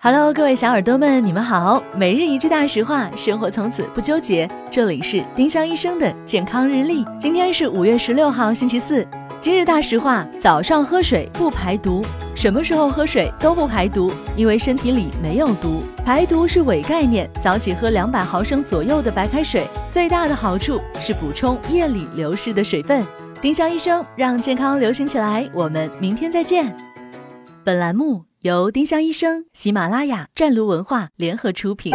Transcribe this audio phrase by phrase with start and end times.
[0.00, 1.82] Hello，各位小耳朵们，你们好。
[1.92, 4.48] 每日一句大实话，生活从此不纠结。
[4.70, 7.04] 这里是丁香医生的健康日历。
[7.18, 9.04] 今天是五月十六号，星期四。
[9.40, 12.00] 今日大实话：早上喝水不排毒。
[12.32, 15.82] 什么时候喝水都不排毒，因为身体里没有毒。
[16.04, 17.28] 排毒是伪概念。
[17.42, 23.04] 早起喝两百毫升左右的白开水，最大的好处是补充夜里流失的水分。
[23.40, 25.50] 丁香医生让健康流行起来。
[25.52, 26.72] 我们明天再见。
[27.64, 28.28] 本栏目。
[28.42, 31.92] 由丁香医生、喜马拉雅、湛庐文化联合出品。